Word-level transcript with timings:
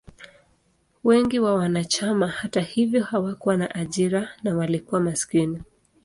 Wengi 1.03 1.39
wa 1.39 1.55
wanachama, 1.55 2.27
hata 2.27 2.61
hivyo, 2.61 3.03
hawakuwa 3.03 3.57
na 3.57 3.75
ajira 3.75 4.29
na 4.43 4.55
walikuwa 4.57 5.01
maskini. 5.01 5.63